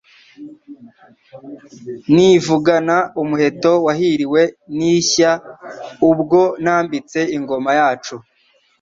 [2.13, 4.41] Nivugana umuheto wahiliwe
[4.77, 5.31] n'ishya
[6.09, 8.15] ubwo nambitse ingoma yacu.